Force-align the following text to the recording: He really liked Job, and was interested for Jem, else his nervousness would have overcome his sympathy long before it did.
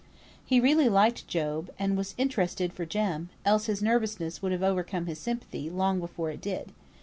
He 0.43 0.59
really 0.59 0.89
liked 0.89 1.27
Job, 1.27 1.69
and 1.77 1.95
was 1.95 2.15
interested 2.17 2.73
for 2.73 2.87
Jem, 2.87 3.29
else 3.45 3.67
his 3.67 3.83
nervousness 3.83 4.41
would 4.41 4.51
have 4.51 4.63
overcome 4.63 5.05
his 5.05 5.19
sympathy 5.19 5.69
long 5.69 5.99
before 5.99 6.31
it 6.31 6.41
did. 6.41 6.71